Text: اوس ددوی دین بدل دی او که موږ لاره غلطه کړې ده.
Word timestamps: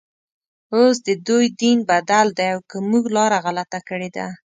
اوس 0.75 0.97
ددوی 1.07 1.45
دین 1.59 1.77
بدل 1.89 2.27
دی 2.37 2.47
او 2.55 2.59
که 2.69 2.77
موږ 2.89 3.05
لاره 3.15 3.37
غلطه 3.45 3.79
کړې 3.89 4.09
ده. 4.15 4.27